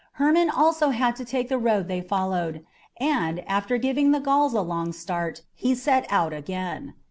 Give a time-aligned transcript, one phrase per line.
[0.13, 2.65] Hermon also had to take the road they followed,
[2.97, 6.95] and, after giving the Gauls a long start, he set out again.